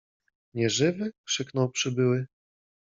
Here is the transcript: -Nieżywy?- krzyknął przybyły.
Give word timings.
-Nieżywy?- 0.53 1.13
krzyknął 1.27 1.69
przybyły. 1.69 2.27